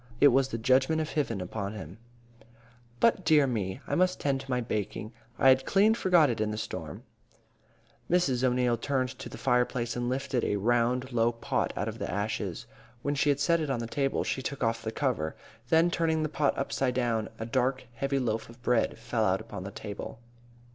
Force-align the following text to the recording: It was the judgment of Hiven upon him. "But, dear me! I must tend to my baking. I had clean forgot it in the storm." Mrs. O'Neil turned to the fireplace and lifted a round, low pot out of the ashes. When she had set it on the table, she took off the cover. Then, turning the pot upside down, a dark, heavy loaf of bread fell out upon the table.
It 0.19 0.29
was 0.29 0.47
the 0.47 0.57
judgment 0.57 0.99
of 0.99 1.11
Hiven 1.11 1.39
upon 1.41 1.73
him. 1.75 1.99
"But, 2.99 3.23
dear 3.23 3.45
me! 3.45 3.81
I 3.85 3.93
must 3.93 4.19
tend 4.19 4.41
to 4.41 4.49
my 4.49 4.59
baking. 4.59 5.13
I 5.37 5.49
had 5.49 5.63
clean 5.63 5.93
forgot 5.93 6.27
it 6.27 6.41
in 6.41 6.49
the 6.49 6.57
storm." 6.57 7.03
Mrs. 8.09 8.43
O'Neil 8.43 8.77
turned 8.77 9.09
to 9.09 9.29
the 9.29 9.37
fireplace 9.37 9.95
and 9.95 10.09
lifted 10.09 10.43
a 10.43 10.55
round, 10.55 11.11
low 11.11 11.31
pot 11.31 11.71
out 11.77 11.87
of 11.87 11.99
the 11.99 12.09
ashes. 12.11 12.65
When 13.03 13.13
she 13.13 13.29
had 13.29 13.39
set 13.39 13.59
it 13.59 13.69
on 13.69 13.77
the 13.77 13.85
table, 13.85 14.23
she 14.23 14.41
took 14.41 14.63
off 14.63 14.81
the 14.81 14.91
cover. 14.91 15.35
Then, 15.69 15.91
turning 15.91 16.23
the 16.23 16.29
pot 16.29 16.57
upside 16.57 16.95
down, 16.95 17.29
a 17.37 17.45
dark, 17.45 17.83
heavy 17.93 18.17
loaf 18.17 18.49
of 18.49 18.59
bread 18.63 18.97
fell 18.97 19.23
out 19.23 19.39
upon 19.39 19.65
the 19.65 19.69
table. 19.71 20.17